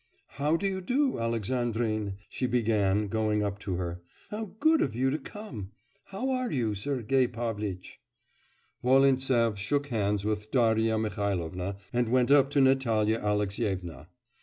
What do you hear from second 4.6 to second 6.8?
of you to come!... How are you,